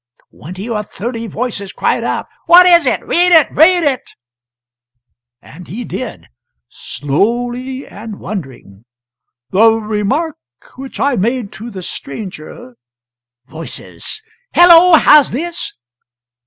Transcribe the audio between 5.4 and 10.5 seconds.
And he did slowly, and wondering: "'The remark